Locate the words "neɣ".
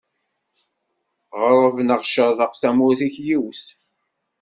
1.81-2.01